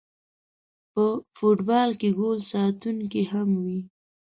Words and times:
په 0.91 1.03
فوټبال 1.37 1.89
کې 1.99 2.09
ګول 2.19 2.39
ساتونکی 2.51 3.23
هم 3.31 3.49
وي 3.63 3.79